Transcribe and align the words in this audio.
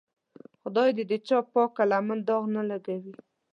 خدای 0.61 0.89
دې 0.97 1.03
د 1.11 1.13
چا 1.27 1.39
پاکه 1.51 1.83
لمن 1.91 2.19
داغ 2.27 2.43
نه 2.55 2.61
لګوي. 2.69 3.13